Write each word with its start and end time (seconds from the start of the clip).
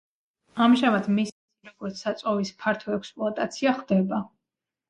ამჟამად 0.67 1.09
მისი, 1.17 1.35
როგორც 1.69 2.01
საწვავის 2.05 2.53
ფართო 2.65 2.97
ექსპლუატაცია 2.97 3.79
ხდება. 3.83 4.25